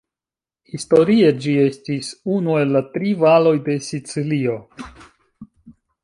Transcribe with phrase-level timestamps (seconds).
[0.75, 4.55] Historie, ĝi estis unu el la tri valoj de Sicilio.